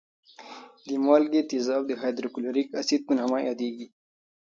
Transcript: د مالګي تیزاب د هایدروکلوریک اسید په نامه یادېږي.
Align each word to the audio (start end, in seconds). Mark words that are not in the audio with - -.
د 0.87 0.89
مالګي 1.05 1.41
تیزاب 1.51 1.81
د 1.87 1.91
هایدروکلوریک 2.01 2.67
اسید 2.81 3.01
په 3.07 3.13
نامه 3.19 3.37
یادېږي. 3.47 3.87